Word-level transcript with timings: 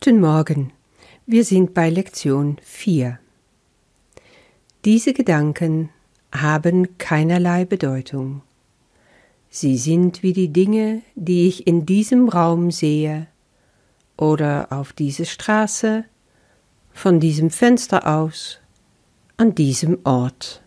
Guten 0.00 0.20
Morgen. 0.20 0.72
Wir 1.26 1.42
sind 1.44 1.74
bei 1.74 1.90
Lektion 1.90 2.58
4. 2.62 3.18
Diese 4.84 5.12
Gedanken 5.12 5.88
haben 6.30 6.96
keinerlei 6.98 7.64
Bedeutung. 7.64 8.42
Sie 9.50 9.76
sind 9.76 10.22
wie 10.22 10.32
die 10.32 10.52
Dinge, 10.52 11.02
die 11.16 11.48
ich 11.48 11.66
in 11.66 11.84
diesem 11.84 12.28
Raum 12.28 12.70
sehe 12.70 13.26
oder 14.16 14.68
auf 14.70 14.92
diese 14.92 15.26
Straße, 15.26 16.04
von 16.92 17.18
diesem 17.18 17.50
Fenster 17.50 18.06
aus, 18.06 18.60
an 19.36 19.56
diesem 19.56 19.98
Ort. 20.04 20.62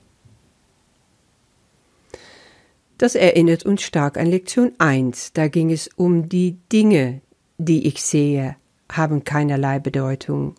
Das 2.97 3.15
erinnert 3.15 3.63
uns 3.63 3.81
stark 3.83 4.17
an 4.17 4.27
Lektion 4.27 4.73
1. 4.77 5.31
Da 5.31 5.47
ging 5.47 5.71
es 5.71 5.87
um 5.95 6.27
die 6.27 6.57
Dinge, 6.69 7.21
die 7.57 7.87
ich 7.87 8.01
sehe, 8.03 8.57
haben 8.91 9.23
keinerlei 9.23 9.79
Bedeutung. 9.79 10.55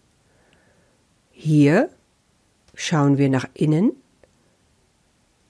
Hier 1.31 1.89
schauen 2.75 3.19
wir 3.19 3.29
nach 3.29 3.49
innen 3.55 3.93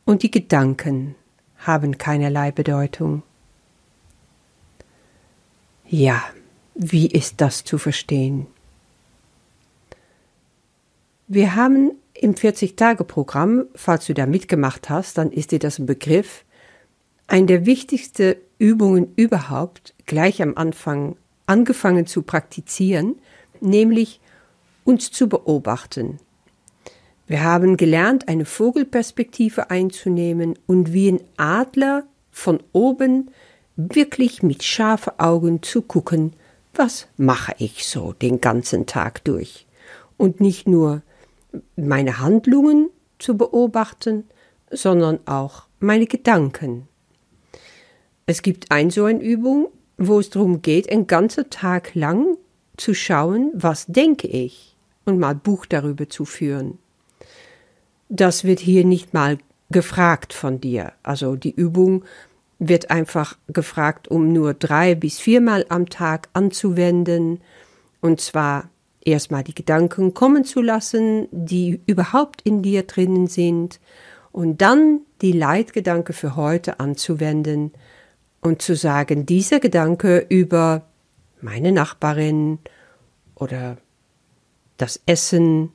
und 0.05 0.23
die 0.23 0.31
Gedanken 0.31 1.15
haben 1.59 1.99
keinerlei 1.99 2.51
Bedeutung. 2.51 3.23
Ja, 5.89 6.23
wie 6.75 7.07
ist 7.07 7.41
das 7.41 7.65
zu 7.65 7.79
verstehen? 7.79 8.47
Wir 11.29 11.55
haben 11.55 11.93
im 12.15 12.35
40-Tage-Programm, 12.35 13.67
falls 13.75 14.07
du 14.07 14.15
da 14.15 14.27
mitgemacht 14.27 14.91
hast, 14.91 15.19
dann 15.19 15.31
ist 15.31 15.53
dir 15.53 15.59
das 15.59 15.79
ein 15.79 15.87
Begriff, 15.87 16.45
eine 17.27 17.47
der 17.47 17.67
wichtigsten 17.67 18.35
Übungen 18.59 19.13
überhaupt 19.17 19.95
gleich 20.07 20.43
am 20.43 20.57
Anfang 20.57 21.17
angefangen 21.47 22.07
zu 22.07 22.23
praktizieren, 22.23 23.17
nämlich 23.61 24.21
uns 24.85 25.11
zu 25.11 25.29
beobachten. 25.29 26.19
Wir 27.27 27.45
haben 27.45 27.77
gelernt, 27.77 28.29
eine 28.29 28.45
Vogelperspektive 28.45 29.71
einzunehmen 29.71 30.59
und 30.67 30.93
wie 30.93 31.11
ein 31.11 31.21
Adler 31.37 32.05
von 32.31 32.63
oben 32.73 33.31
wirklich 33.77 34.43
mit 34.43 34.63
scharfen 34.65 35.19
Augen 35.19 35.63
zu 35.63 35.83
gucken, 35.83 36.35
was 36.75 37.07
mache 37.17 37.55
ich 37.59 37.87
so 37.87 38.13
den 38.13 38.41
ganzen 38.41 38.87
Tag 38.87 39.25
durch. 39.25 39.67
Und 40.17 40.41
nicht 40.41 40.67
nur 40.67 41.03
meine 41.77 42.19
Handlungen 42.19 42.91
zu 43.19 43.37
beobachten, 43.37 44.25
sondern 44.71 45.21
auch 45.27 45.65
meine 45.81 46.07
Gedanken. 46.07 46.89
Es 48.27 48.43
gibt 48.43 48.71
ein 48.71 48.91
so 48.91 49.05
eine 49.05 49.23
Übung, 49.23 49.69
wo 50.09 50.19
es 50.19 50.31
darum 50.31 50.63
geht, 50.63 50.91
einen 50.91 51.07
ganzen 51.07 51.49
Tag 51.51 51.95
lang 51.95 52.37
zu 52.77 52.95
schauen, 52.95 53.51
was 53.55 53.87
denke 53.87 54.27
ich 54.27 54.77
und 55.05 55.19
mal 55.19 55.35
Buch 55.35 55.67
darüber 55.67 56.09
zu 56.09 56.25
führen. 56.25 56.79
Das 58.09 58.45
wird 58.45 58.61
hier 58.61 58.85
nicht 58.85 59.15
mal 59.15 59.39
gefragt 59.71 60.33
von 60.33 60.61
dir. 60.61 60.93
Also 61.03 61.37
die 61.37 61.55
Übung 61.55 62.05
wird 62.59 62.91
einfach 62.91 63.37
gefragt, 63.49 64.09
um 64.09 64.33
nur 64.33 64.55
drei 64.55 64.95
bis 64.95 65.19
viermal 65.19 65.65
am 65.69 65.89
Tag 65.89 66.29
anzuwenden. 66.33 67.41
Und 68.01 68.21
zwar 68.21 68.69
erstmal 69.05 69.45
die 69.45 69.55
Gedanken 69.55 70.15
kommen 70.15 70.45
zu 70.45 70.61
lassen, 70.61 71.29
die 71.31 71.81
überhaupt 71.87 72.43
in 72.43 72.63
dir 72.63 72.83
drinnen 72.83 73.27
sind. 73.27 73.81
Und 74.31 74.61
dann 74.63 75.01
die 75.21 75.33
Leitgedanke 75.33 76.13
für 76.13 76.37
heute 76.37 76.81
anzuwenden 76.81 77.73
und 78.43 78.61
zu 78.61 78.77
sagen, 78.77 79.25
dieser 79.25 79.61
Gedanke 79.61 80.27
über 80.29 80.87
meine 81.41 81.73
Nachbarin 81.73 82.59
oder 83.35 83.79
das 84.77 85.01
Essen 85.07 85.73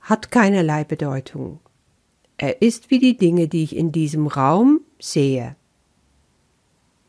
hat 0.00 0.30
keinerlei 0.30 0.84
Bedeutung. 0.84 1.60
Er 2.36 2.62
ist 2.62 2.90
wie 2.90 2.98
die 2.98 3.16
Dinge, 3.16 3.48
die 3.48 3.64
ich 3.64 3.74
in 3.74 3.90
diesem 3.90 4.26
Raum 4.26 4.80
sehe. 4.98 5.56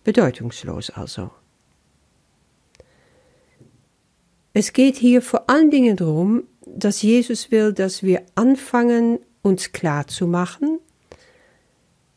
Bedeutungslos 0.04 0.90
also. 0.90 1.30
Es 4.54 4.74
geht 4.74 4.98
hier 4.98 5.22
vor 5.22 5.50
allen 5.50 5.72
Dingen 5.72 5.96
darum, 5.96 6.44
dass 6.66 7.02
Jesus 7.02 7.52
will, 7.52 7.74
dass 7.74 8.04
wir 8.04 8.24
anfangen, 8.36 9.20
uns 9.42 9.72
klar 9.72 10.08
zu 10.08 10.28
machen, 10.28 10.80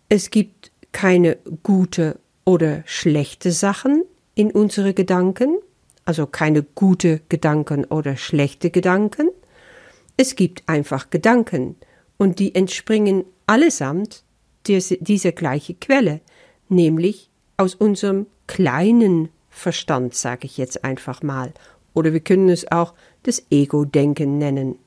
es 0.08 0.30
gibt 0.30 0.70
keine 0.92 1.38
gute 1.62 2.18
oder 2.44 2.82
schlechte 2.86 3.52
Sachen 3.52 4.04
in 4.34 4.50
unsere 4.50 4.94
Gedanken, 4.94 5.58
also 6.04 6.26
keine 6.26 6.62
gute 6.62 7.20
Gedanken 7.28 7.84
oder 7.84 8.16
schlechte 8.16 8.70
Gedanken. 8.70 9.30
Es 10.16 10.36
gibt 10.36 10.68
einfach 10.68 11.10
Gedanken 11.10 11.76
und 12.18 12.38
die 12.38 12.54
entspringen 12.54 13.24
allesamt 13.46 14.24
dieser 14.66 15.32
gleiche 15.32 15.74
Quelle, 15.74 16.20
nämlich 16.68 17.30
aus 17.56 17.74
unserem 17.74 18.26
kleinen 18.46 19.28
Verstand, 19.50 20.14
sage 20.14 20.46
ich 20.46 20.56
jetzt 20.58 20.84
einfach 20.84 21.22
mal, 21.22 21.52
oder 21.92 22.12
wir 22.12 22.20
können 22.20 22.48
es 22.48 22.70
auch 22.70 22.94
das 23.22 23.42
Ego-Denken 23.50 24.38
nennen, 24.38 24.78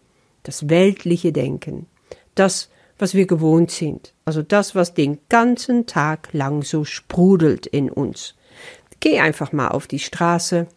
das 0.44 0.70
weltliche 0.70 1.32
Denken, 1.32 1.88
das 2.36 2.70
was 3.00 3.14
wir 3.14 3.28
gewohnt 3.28 3.72
sind. 3.72 4.14
Also 4.26 4.42
das, 4.42 4.76
was 4.76 4.94
den 4.94 5.20
ganzen 5.30 5.86
Tag 5.86 6.30
lang 6.34 6.64
so 6.64 6.84
sprudelt 6.84 7.66
in 7.66 7.90
uns. 7.90 8.36
Geh 9.00 9.20
einfach 9.20 9.52
mal 9.52 9.70
auf 9.70 9.88
die 9.88 10.00
Straße 10.00 10.68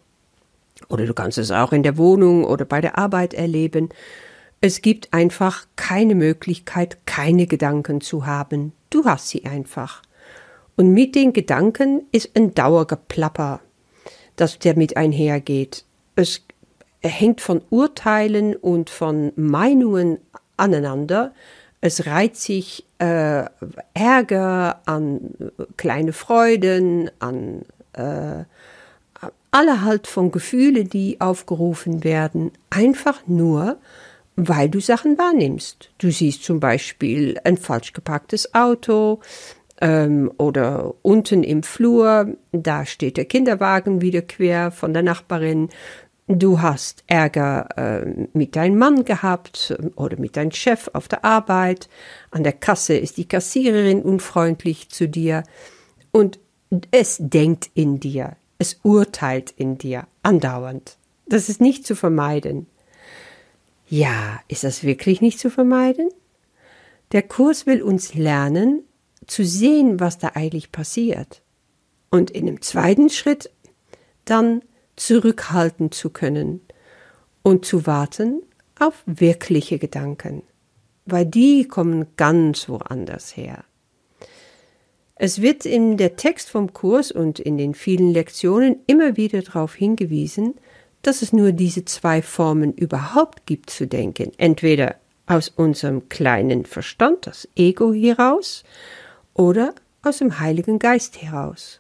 oder 0.88 1.06
du 1.06 1.14
kannst 1.14 1.38
es 1.38 1.50
auch 1.50 1.72
in 1.72 1.82
der 1.82 1.98
Wohnung 1.98 2.44
oder 2.44 2.64
bei 2.64 2.81
der 2.81 2.98
Arbeit 2.98 3.34
erleben. 3.34 3.91
Es 4.60 4.82
gibt 4.82 5.12
einfach 5.12 5.66
keine 5.76 6.14
Möglichkeit, 6.14 6.98
keine 7.06 7.47
Gedanken 7.47 8.00
zu 8.00 8.26
haben. 8.26 8.72
Du 8.91 9.04
hast 9.04 9.28
sie 9.28 9.44
einfach. 9.44 10.02
Und 10.76 10.92
mit 10.92 11.14
den 11.14 11.32
Gedanken 11.32 12.02
ist 12.12 12.37
ein 12.37 12.54
Dauergeplapper, 12.54 13.60
das 14.37 14.58
damit 14.58 14.97
einhergeht. 14.97 15.84
Es 16.16 16.42
hängt 17.02 17.41
von 17.41 17.62
Urteilen 17.70 18.56
und 18.56 18.91
von 18.91 19.32
Meinungen 19.37 20.19
aneinander, 20.56 21.32
es 21.80 22.06
reiht 22.06 22.36
sich 22.36 22.86
äh, 22.98 23.44
Ärger 23.94 24.80
an 24.84 25.34
kleine 25.76 26.12
Freuden, 26.12 27.10
an 27.18 27.62
äh, 27.94 28.44
alle 29.50 29.82
halt 29.82 30.06
von 30.06 30.30
Gefühle, 30.30 30.84
die 30.84 31.20
aufgerufen 31.20 32.04
werden, 32.04 32.52
einfach 32.69 33.26
nur, 33.26 33.78
weil 34.36 34.69
du 34.69 34.80
Sachen 34.80 35.19
wahrnimmst. 35.19 35.90
Du 35.98 36.10
siehst 36.10 36.44
zum 36.44 36.60
Beispiel 36.60 37.38
ein 37.44 37.56
falsch 37.56 37.92
geparktes 37.92 38.54
Auto 38.54 39.20
ähm, 39.80 40.30
oder 40.38 40.94
unten 41.02 41.42
im 41.42 41.62
Flur, 41.62 42.36
da 42.52 42.86
steht 42.86 43.16
der 43.16 43.24
Kinderwagen 43.24 44.02
wieder 44.02 44.22
quer 44.22 44.70
von 44.70 44.92
der 44.92 45.02
Nachbarin. 45.02 45.69
Du 46.32 46.60
hast 46.60 47.02
Ärger 47.08 47.68
äh, 47.76 48.28
mit 48.34 48.54
deinem 48.54 48.78
Mann 48.78 49.04
gehabt 49.04 49.76
oder 49.96 50.16
mit 50.16 50.36
deinem 50.36 50.52
Chef 50.52 50.88
auf 50.92 51.08
der 51.08 51.24
Arbeit. 51.24 51.88
An 52.30 52.44
der 52.44 52.52
Kasse 52.52 52.96
ist 52.96 53.16
die 53.16 53.26
Kassiererin 53.26 54.00
unfreundlich 54.00 54.90
zu 54.90 55.08
dir. 55.08 55.42
Und 56.12 56.38
es 56.92 57.16
denkt 57.19 57.70
in 57.74 57.98
dir, 57.98 58.36
es 58.58 58.78
urteilt 58.84 59.52
in 59.56 59.76
dir 59.76 60.06
andauernd. 60.22 60.98
Das 61.26 61.48
ist 61.48 61.60
nicht 61.60 61.84
zu 61.84 61.96
vermeiden. 61.96 62.69
Ja, 63.88 64.40
ist 64.46 64.62
das 64.62 64.84
wirklich 64.84 65.20
nicht 65.20 65.40
zu 65.40 65.50
vermeiden? 65.50 66.10
Der 67.10 67.22
Kurs 67.22 67.66
will 67.66 67.82
uns 67.82 68.14
lernen, 68.14 68.84
zu 69.26 69.44
sehen, 69.44 69.98
was 69.98 70.19
da 70.19 70.30
eigentlich 70.34 70.70
passiert. 70.70 71.42
Und 72.08 72.30
in 72.30 72.46
dem 72.46 72.62
zweiten 72.62 73.10
Schritt 73.10 73.50
dann 74.24 74.62
zurückhalten 75.00 75.91
zu 75.93 76.11
können 76.11 76.61
und 77.43 77.64
zu 77.64 77.87
warten 77.87 78.43
auf 78.79 79.02
wirkliche 79.06 79.79
Gedanken, 79.79 80.43
weil 81.06 81.25
die 81.25 81.67
kommen 81.67 82.06
ganz 82.17 82.69
woanders 82.69 83.37
her. 83.37 83.64
Es 85.14 85.41
wird 85.41 85.64
in 85.64 85.97
der 85.97 86.17
Text 86.17 86.50
vom 86.50 86.73
Kurs 86.73 87.12
und 87.12 87.41
in 87.41 87.56
den 87.56 87.75
vielen 87.75 88.12
Lektionen 88.12 88.76
immer 88.87 89.17
wieder 89.17 89.43
darauf 89.43 89.75
hingewiesen, 89.75 90.55
dass 91.03 91.23
es 91.23 91.32
nur 91.32 91.53
diese 91.53 91.87
zwei 91.87 92.20
Formen 92.20 92.75
überhaupt 92.75 93.46
gibt 93.46 93.70
zu 93.70 93.87
denken, 93.87 94.32
entweder 94.37 94.96
aus 95.26 95.49
unserem 95.49 96.11
kleinen 96.11 96.67
Verstand, 96.67 97.26
das 97.26 97.49
Ego 97.56 97.94
heraus, 97.94 98.64
oder 99.32 99.75
aus 100.03 100.19
dem 100.19 100.41
Heiligen 100.41 100.79
Geist 100.79 101.23
heraus. 101.23 101.80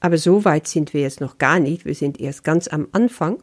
Aber 0.00 0.16
so 0.16 0.44
weit 0.46 0.66
sind 0.66 0.94
wir 0.94 1.02
jetzt 1.02 1.20
noch 1.20 1.36
gar 1.38 1.60
nicht. 1.60 1.84
Wir 1.84 1.94
sind 1.94 2.18
erst 2.18 2.42
ganz 2.42 2.68
am 2.68 2.88
Anfang. 2.92 3.42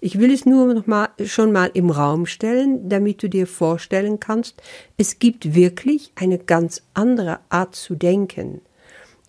Ich 0.00 0.18
will 0.18 0.32
es 0.32 0.46
nur 0.46 0.72
noch 0.72 0.86
mal, 0.86 1.10
schon 1.24 1.52
mal 1.52 1.70
im 1.74 1.90
Raum 1.90 2.24
stellen, 2.24 2.88
damit 2.88 3.22
du 3.22 3.28
dir 3.28 3.46
vorstellen 3.46 4.18
kannst, 4.18 4.62
es 4.96 5.18
gibt 5.18 5.54
wirklich 5.54 6.12
eine 6.14 6.38
ganz 6.38 6.82
andere 6.94 7.40
Art 7.50 7.76
zu 7.76 7.94
denken. 7.94 8.62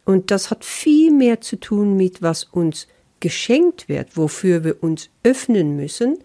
Und 0.06 0.32
das 0.32 0.50
hat 0.50 0.64
viel 0.64 1.12
mehr 1.12 1.42
zu 1.42 1.60
tun 1.60 1.98
mit, 1.98 2.22
was 2.22 2.46
uns 2.46 2.88
geschenkt 3.20 3.90
wird, 3.90 4.16
wofür 4.16 4.64
wir 4.64 4.82
uns 4.82 5.10
öffnen 5.24 5.76
müssen 5.76 6.18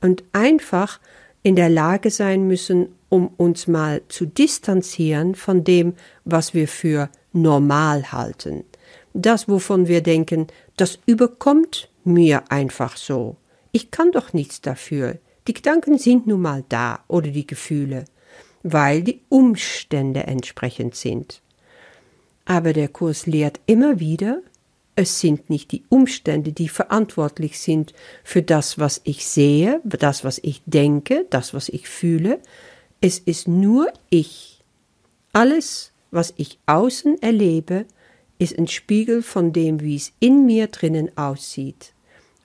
und 0.00 0.22
einfach 0.32 1.00
in 1.42 1.56
der 1.56 1.70
Lage 1.70 2.10
sein 2.10 2.46
müssen, 2.46 2.88
um 3.08 3.28
uns 3.36 3.66
mal 3.66 4.02
zu 4.08 4.26
distanzieren 4.26 5.34
von 5.34 5.64
dem, 5.64 5.94
was 6.24 6.54
wir 6.54 6.68
für 6.68 7.08
normal 7.32 8.12
halten. 8.12 8.64
Das, 9.14 9.48
wovon 9.48 9.88
wir 9.88 10.02
denken, 10.02 10.46
das 10.76 10.98
überkommt 11.06 11.88
mir 12.04 12.44
einfach 12.50 12.96
so. 12.96 13.36
Ich 13.72 13.90
kann 13.90 14.12
doch 14.12 14.32
nichts 14.32 14.60
dafür. 14.60 15.18
Die 15.46 15.54
Gedanken 15.54 15.98
sind 15.98 16.26
nun 16.26 16.42
mal 16.42 16.64
da 16.68 17.00
oder 17.08 17.30
die 17.30 17.46
Gefühle, 17.46 18.04
weil 18.62 19.02
die 19.02 19.20
Umstände 19.28 20.24
entsprechend 20.24 20.94
sind. 20.94 21.40
Aber 22.44 22.72
der 22.72 22.88
Kurs 22.88 23.26
lehrt 23.26 23.60
immer 23.66 24.00
wieder, 24.00 24.40
es 24.94 25.20
sind 25.20 25.48
nicht 25.48 25.72
die 25.72 25.84
Umstände, 25.88 26.52
die 26.52 26.68
verantwortlich 26.68 27.58
sind 27.58 27.94
für 28.24 28.42
das, 28.42 28.78
was 28.78 29.00
ich 29.04 29.26
sehe, 29.26 29.80
das, 29.84 30.22
was 30.22 30.38
ich 30.42 30.62
denke, 30.66 31.26
das, 31.30 31.54
was 31.54 31.68
ich 31.70 31.88
fühle. 31.88 32.40
Es 33.00 33.18
ist 33.18 33.48
nur 33.48 33.90
ich. 34.10 34.60
Alles, 35.32 35.92
was 36.10 36.34
ich 36.36 36.58
außen 36.66 37.22
erlebe, 37.22 37.86
ist 38.42 38.58
ein 38.58 38.66
Spiegel 38.66 39.22
von 39.22 39.52
dem, 39.52 39.80
wie 39.80 39.94
es 39.94 40.12
in 40.18 40.46
mir 40.46 40.66
drinnen 40.66 41.16
aussieht. 41.16 41.92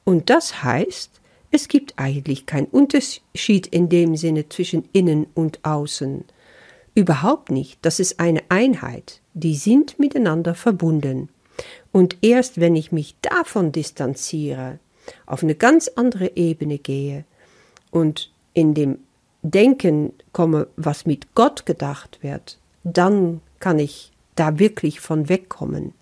Und 0.04 0.30
das 0.30 0.64
heißt, 0.64 1.10
es 1.50 1.68
gibt 1.68 1.96
eigentlich 1.98 2.46
keinen 2.46 2.68
Unterschied 2.68 3.68
in 3.68 3.90
dem 3.90 4.16
Sinne 4.16 4.48
zwischen 4.48 4.88
innen 4.94 5.26
und 5.34 5.66
außen. 5.66 6.24
Überhaupt 6.94 7.50
nicht. 7.50 7.80
Das 7.82 8.00
ist 8.00 8.20
eine 8.20 8.44
Einheit. 8.50 9.22
Die 9.34 9.56
sind 9.56 9.98
miteinander 9.98 10.56
verbunden. 10.56 11.30
Und 11.92 12.18
erst 12.22 12.60
wenn 12.60 12.76
ich 12.76 12.92
mich 12.92 13.16
davon 13.22 13.72
distanziere, 13.72 14.80
auf 15.26 15.42
eine 15.42 15.56
ganz 15.56 15.88
andere 15.88 16.36
Ebene 16.36 16.78
gehe 16.78 17.26
und 17.90 18.32
in 18.54 18.74
dem 18.76 19.00
Denken 19.42 20.14
komme, 20.32 20.68
was 20.76 21.06
mit 21.06 21.34
Gott 21.34 21.66
gedacht 21.66 22.20
wird, 22.22 22.60
dann 22.84 23.42
kann 23.60 23.80
ich 23.80 24.12
da 24.40 24.60
wirklich 24.60 25.00
von 25.00 25.30
wegkommen. 25.30 25.94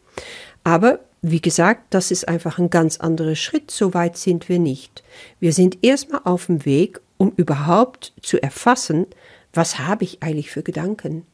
Aber 0.64 1.00
wie 1.22 1.42
gesagt, 1.42 1.86
das 1.90 2.12
ist 2.12 2.28
einfach 2.28 2.60
ein 2.60 2.70
ganz 2.70 2.98
anderer 2.98 3.36
Schritt, 3.36 3.72
so 3.72 3.94
weit 3.94 4.18
sind 4.18 4.48
wir 4.48 4.60
nicht. 4.60 5.04
Wir 5.40 5.54
sind 5.54 5.84
erstmal 5.84 6.22
auf 6.24 6.46
dem 6.46 6.66
Weg, 6.66 7.02
um 7.18 7.34
überhaupt 7.36 8.14
zu 8.22 8.42
erfassen, 8.42 9.08
was 9.54 9.80
habe 9.80 10.04
ich 10.04 10.22
eigentlich 10.22 10.52
für 10.52 10.64
Gedanken. 10.64 11.26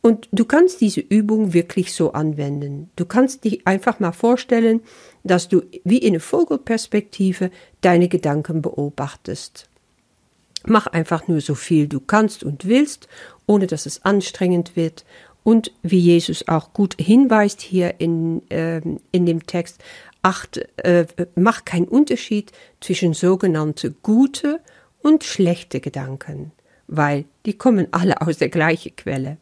Und 0.00 0.28
du 0.32 0.44
kannst 0.44 0.80
diese 0.80 1.00
Übung 1.00 1.52
wirklich 1.52 1.94
so 1.94 2.12
anwenden. 2.12 2.90
Du 2.96 3.06
kannst 3.06 3.44
dich 3.44 3.66
einfach 3.66 4.00
mal 4.00 4.10
vorstellen, 4.10 4.80
dass 5.22 5.48
du 5.48 5.62
wie 5.84 5.98
in 5.98 6.14
einer 6.14 6.20
Vogelperspektive 6.20 7.52
deine 7.80 8.08
Gedanken 8.08 8.60
beobachtest. 8.60 9.68
Mach 10.66 10.88
einfach 10.88 11.28
nur 11.28 11.40
so 11.40 11.54
viel 11.54 11.86
du 11.86 12.00
kannst 12.00 12.42
und 12.42 12.66
willst, 12.66 13.06
ohne 13.46 13.68
dass 13.68 13.86
es 13.86 14.04
anstrengend 14.04 14.74
wird. 14.74 15.04
Und 15.44 15.72
wie 15.82 15.98
Jesus 15.98 16.46
auch 16.48 16.72
gut 16.72 16.94
hinweist 16.98 17.60
hier 17.60 18.00
in, 18.00 18.48
äh, 18.50 18.80
in 19.10 19.26
dem 19.26 19.46
Text, 19.46 19.82
acht, 20.22 20.58
äh, 20.78 21.06
mach 21.34 21.64
keinen 21.64 21.88
Unterschied 21.88 22.52
zwischen 22.80 23.12
sogenannte 23.12 23.90
gute 23.90 24.60
und 25.02 25.24
schlechte 25.24 25.80
Gedanken, 25.80 26.52
weil 26.86 27.24
die 27.44 27.54
kommen 27.54 27.88
alle 27.90 28.20
aus 28.20 28.38
der 28.38 28.48
gleichen 28.48 28.94
Quelle. 28.94 29.36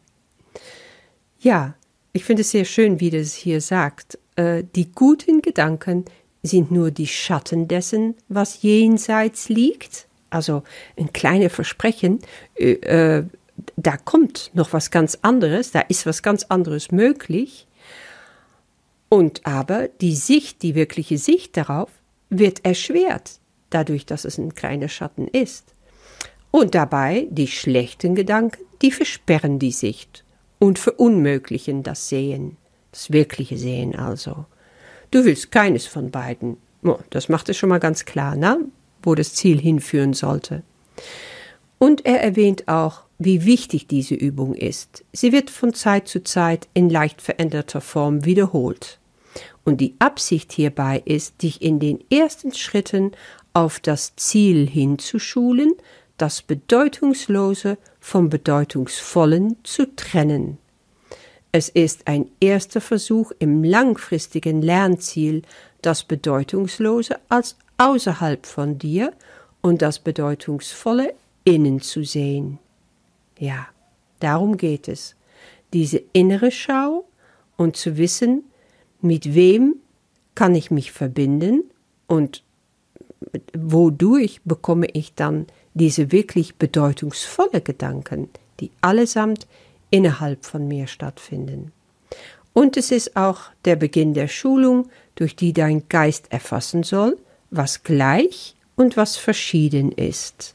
Ja, 1.39 1.75
ich 2.13 2.23
finde 2.23 2.41
es 2.41 2.51
sehr 2.51 2.65
schön, 2.65 2.99
wie 2.99 3.09
das 3.09 3.33
hier 3.33 3.61
sagt. 3.61 4.17
Äh, 4.35 4.63
die 4.75 4.91
guten 4.91 5.41
Gedanken 5.41 6.05
sind 6.43 6.71
nur 6.71 6.91
die 6.91 7.07
Schatten 7.07 7.67
dessen, 7.67 8.15
was 8.27 8.63
jenseits 8.63 9.49
liegt. 9.49 10.07
Also 10.29 10.63
ein 10.97 11.13
kleines 11.13 11.53
Versprechen, 11.53 12.19
äh, 12.55 12.71
äh, 12.71 13.25
da 13.75 13.97
kommt 13.97 14.51
noch 14.53 14.73
was 14.73 14.91
ganz 14.91 15.17
anderes, 15.21 15.71
da 15.71 15.81
ist 15.81 16.05
was 16.05 16.23
ganz 16.23 16.43
anderes 16.43 16.91
möglich. 16.91 17.67
Und 19.09 19.45
aber 19.45 19.87
die 19.87 20.15
Sicht, 20.15 20.61
die 20.61 20.75
wirkliche 20.75 21.17
Sicht 21.17 21.57
darauf, 21.57 21.89
wird 22.29 22.63
erschwert, 22.63 23.39
dadurch, 23.69 24.05
dass 24.05 24.25
es 24.25 24.37
ein 24.37 24.55
kleiner 24.55 24.87
Schatten 24.87 25.27
ist. 25.27 25.73
Und 26.49 26.75
dabei 26.75 27.27
die 27.29 27.47
schlechten 27.47 28.15
Gedanken, 28.15 28.63
die 28.81 28.91
versperren 28.91 29.59
die 29.59 29.71
Sicht 29.71 30.23
und 30.59 30.79
verunmöglichen 30.79 31.83
das 31.83 32.09
Sehen, 32.09 32.57
das 32.91 33.11
wirkliche 33.11 33.57
Sehen 33.57 33.95
also. 33.95 34.45
Du 35.11 35.25
willst 35.25 35.51
keines 35.51 35.87
von 35.87 36.11
beiden. 36.11 36.57
Oh, 36.83 36.99
das 37.09 37.29
macht 37.29 37.49
es 37.49 37.57
schon 37.57 37.69
mal 37.69 37.79
ganz 37.79 38.05
klar, 38.05 38.35
na, 38.37 38.57
wo 39.03 39.15
das 39.15 39.33
Ziel 39.33 39.59
hinführen 39.59 40.13
sollte. 40.13 40.63
Und 41.79 42.05
er 42.05 42.21
erwähnt 42.21 42.67
auch, 42.67 43.03
wie 43.23 43.45
wichtig 43.45 43.87
diese 43.87 44.15
Übung 44.15 44.53
ist. 44.53 45.03
Sie 45.13 45.31
wird 45.31 45.49
von 45.49 45.73
Zeit 45.73 46.07
zu 46.07 46.23
Zeit 46.23 46.67
in 46.73 46.89
leicht 46.89 47.21
veränderter 47.21 47.81
Form 47.81 48.25
wiederholt. 48.25 48.99
Und 49.63 49.79
die 49.79 49.95
Absicht 49.99 50.51
hierbei 50.51 51.01
ist, 51.05 51.43
dich 51.43 51.61
in 51.61 51.79
den 51.79 51.99
ersten 52.11 52.53
Schritten 52.53 53.11
auf 53.53 53.79
das 53.79 54.15
Ziel 54.15 54.67
hinzuschulen, 54.67 55.73
das 56.17 56.41
Bedeutungslose 56.41 57.77
vom 57.99 58.29
Bedeutungsvollen 58.29 59.57
zu 59.63 59.95
trennen. 59.95 60.57
Es 61.51 61.69
ist 61.69 62.07
ein 62.07 62.27
erster 62.39 62.81
Versuch 62.81 63.31
im 63.39 63.63
langfristigen 63.63 64.61
Lernziel, 64.61 65.41
das 65.81 66.03
Bedeutungslose 66.03 67.17
als 67.29 67.57
außerhalb 67.77 68.45
von 68.45 68.77
dir 68.77 69.13
und 69.61 69.81
das 69.81 69.99
Bedeutungsvolle 69.99 71.13
innen 71.43 71.81
zu 71.81 72.03
sehen. 72.03 72.59
Ja, 73.41 73.67
darum 74.19 74.55
geht 74.55 74.87
es, 74.87 75.15
diese 75.73 75.99
innere 76.13 76.51
Schau 76.51 77.05
und 77.57 77.75
zu 77.75 77.97
wissen, 77.97 78.43
mit 79.01 79.33
wem 79.33 79.77
kann 80.35 80.53
ich 80.53 80.69
mich 80.69 80.91
verbinden 80.91 81.63
und 82.05 82.43
wodurch 83.57 84.41
bekomme 84.45 84.85
ich 84.93 85.15
dann 85.15 85.47
diese 85.73 86.11
wirklich 86.11 86.57
bedeutungsvolle 86.57 87.61
Gedanken, 87.61 88.29
die 88.59 88.69
allesamt 88.81 89.47
innerhalb 89.89 90.45
von 90.45 90.67
mir 90.67 90.85
stattfinden. 90.85 91.71
Und 92.53 92.77
es 92.77 92.91
ist 92.91 93.17
auch 93.17 93.45
der 93.65 93.75
Beginn 93.75 94.13
der 94.13 94.27
Schulung, 94.27 94.87
durch 95.15 95.35
die 95.35 95.53
dein 95.53 95.89
Geist 95.89 96.31
erfassen 96.31 96.83
soll, 96.83 97.17
was 97.49 97.81
gleich 97.81 98.55
und 98.75 98.97
was 98.97 99.17
verschieden 99.17 99.91
ist. 99.91 100.53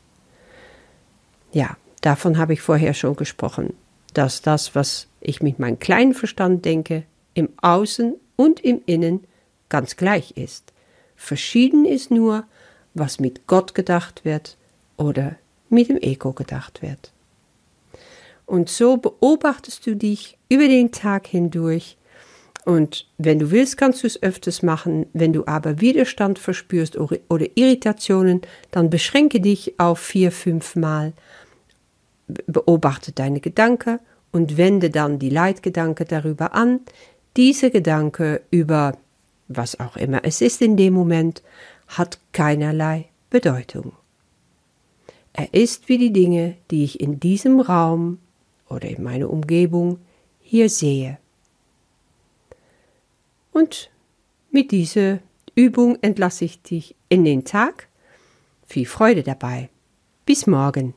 Ja, 1.52 1.76
davon 2.00 2.38
habe 2.38 2.52
ich 2.52 2.60
vorher 2.60 2.94
schon 2.94 3.16
gesprochen, 3.16 3.74
dass 4.14 4.42
das, 4.42 4.74
was 4.74 5.08
ich 5.20 5.42
mit 5.42 5.58
meinem 5.58 5.78
kleinen 5.78 6.14
Verstand 6.14 6.64
denke, 6.64 7.04
im 7.34 7.50
Außen 7.60 8.14
und 8.36 8.60
im 8.60 8.80
Innen 8.86 9.24
ganz 9.68 9.96
gleich 9.96 10.32
ist. 10.36 10.72
Verschieden 11.16 11.84
ist 11.84 12.10
nur, 12.10 12.44
was 12.94 13.20
mit 13.20 13.46
Gott 13.46 13.74
gedacht 13.74 14.24
wird 14.24 14.56
oder 14.96 15.36
mit 15.68 15.88
dem 15.88 15.98
Ego 15.98 16.32
gedacht 16.32 16.82
wird. 16.82 17.12
Und 18.46 18.68
so 18.68 18.96
beobachtest 18.96 19.86
du 19.86 19.96
dich 19.96 20.38
über 20.48 20.68
den 20.68 20.92
Tag 20.92 21.26
hindurch. 21.26 21.96
Und 22.64 23.06
wenn 23.18 23.38
du 23.38 23.50
willst, 23.50 23.76
kannst 23.76 24.02
du 24.02 24.06
es 24.06 24.22
öfters 24.22 24.62
machen. 24.62 25.06
Wenn 25.12 25.32
du 25.32 25.44
aber 25.46 25.80
Widerstand 25.80 26.38
verspürst 26.38 26.96
oder, 26.96 27.46
Irritationen, 27.56 28.42
dann 28.70 28.88
beschränke 28.88 29.40
dich 29.40 29.78
auf 29.78 29.98
vier, 29.98 30.32
fünf 30.32 30.76
Mal. 30.76 31.12
Beobachte 32.26 33.12
deine 33.12 33.40
Gedanken 33.40 34.00
und 34.32 34.56
wende 34.56 34.90
dann 34.90 35.18
die 35.18 35.30
Leitgedanke 35.30 36.04
darüber 36.04 36.54
an. 36.54 36.80
Diese 37.36 37.70
Gedanke 37.70 38.42
über 38.50 38.96
was 39.48 39.78
auch 39.78 39.96
immer 39.96 40.24
es 40.24 40.40
ist 40.40 40.60
in 40.60 40.76
dem 40.76 40.94
Moment 40.94 41.42
hat 41.86 42.18
keinerlei 42.32 43.06
Bedeutung. 43.30 43.92
Er 45.32 45.52
ist 45.54 45.88
wie 45.88 45.98
die 45.98 46.12
Dinge, 46.12 46.56
die 46.70 46.84
ich 46.84 47.00
in 47.00 47.20
diesem 47.20 47.60
Raum 47.60 48.18
oder 48.68 48.88
in 48.88 49.02
meiner 49.02 49.30
Umgebung 49.30 49.98
hier 50.40 50.68
sehe. 50.68 51.18
Und 53.52 53.90
mit 54.50 54.70
dieser 54.70 55.18
Übung 55.54 55.98
entlasse 56.02 56.44
ich 56.44 56.62
dich 56.62 56.96
in 57.08 57.24
den 57.24 57.44
Tag. 57.44 57.88
Viel 58.66 58.86
Freude 58.86 59.22
dabei. 59.22 59.68
Bis 60.24 60.46
morgen. 60.46 60.94